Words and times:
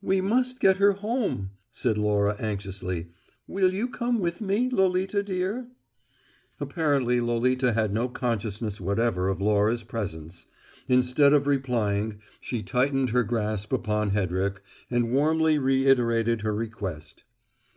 "We 0.00 0.20
must 0.20 0.60
get 0.60 0.76
her 0.76 0.92
home," 0.92 1.50
said 1.72 1.98
Laura 1.98 2.36
anxiously. 2.38 3.08
"Will 3.48 3.72
you 3.74 3.88
come 3.88 4.20
with 4.20 4.40
me, 4.40 4.70
Lolita, 4.70 5.24
dear?" 5.24 5.66
Apparently 6.60 7.20
Lolita 7.20 7.72
had 7.72 7.92
no 7.92 8.06
consciousness 8.08 8.80
whatever 8.80 9.26
of 9.28 9.40
Laura's 9.40 9.82
presence. 9.82 10.46
Instead 10.86 11.32
of 11.32 11.48
replying, 11.48 12.20
she 12.40 12.62
tightened 12.62 13.10
her 13.10 13.24
grasp 13.24 13.72
upon 13.72 14.10
Hedrick 14.10 14.62
and 14.88 15.10
warmly 15.10 15.58
reiterated 15.58 16.42
her 16.42 16.54
request. 16.54 17.24